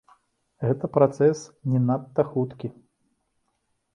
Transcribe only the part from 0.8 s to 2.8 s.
працэс не надта хуткі.